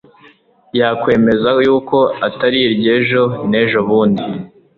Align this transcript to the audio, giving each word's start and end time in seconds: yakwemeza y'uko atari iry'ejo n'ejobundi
yakwemeza 0.79 1.49
y'uko 1.65 1.97
atari 2.27 2.57
iry'ejo 2.67 3.23
n'ejobundi 3.49 4.23